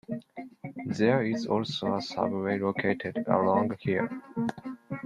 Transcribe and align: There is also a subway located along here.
There 0.87 1.21
is 1.23 1.45
also 1.45 1.93
a 1.93 2.01
subway 2.01 2.57
located 2.57 3.23
along 3.27 3.77
here. 3.81 4.09